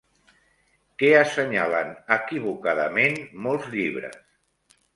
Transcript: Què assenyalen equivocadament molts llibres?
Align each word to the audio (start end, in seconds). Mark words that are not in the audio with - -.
Què 1.01 1.11
assenyalen 1.17 1.93
equivocadament 2.17 3.21
molts 3.47 3.71
llibres? 3.77 4.21